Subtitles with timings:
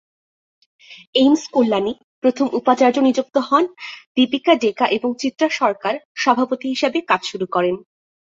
[1.15, 1.93] AIIMS Kalyani
[2.23, 3.63] প্রথম উপাচার্য নিযুক্ত হন
[4.15, 5.93] দীপিকা ডেকা এবং চিত্রা সরকার
[6.15, 7.75] সভাপতি হিসাবে কাজ শুরু করেন।